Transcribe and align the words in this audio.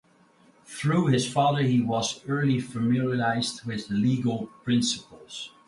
Through 0.65 1.09
his 1.09 1.31
father 1.31 1.61
he 1.61 1.79
was 1.79 2.21
early 2.27 2.59
familiarized 2.59 3.63
with 3.65 3.87
legal 3.91 4.47
principles. 4.63 5.51